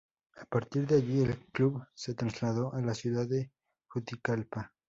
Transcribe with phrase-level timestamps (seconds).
[0.37, 3.51] A partir de allí, el club se trasladó a la ciudad de
[3.87, 4.73] Juticalpa.